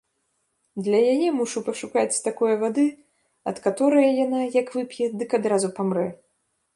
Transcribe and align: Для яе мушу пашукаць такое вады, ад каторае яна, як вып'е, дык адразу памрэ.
Для 0.85 1.01
яе 1.13 1.27
мушу 1.41 1.59
пашукаць 1.67 2.21
такое 2.27 2.55
вады, 2.63 2.85
ад 3.51 3.57
каторае 3.65 4.07
яна, 4.25 4.39
як 4.61 4.73
вып'е, 4.79 5.05
дык 5.21 5.29
адразу 5.39 5.67
памрэ. 5.81 6.07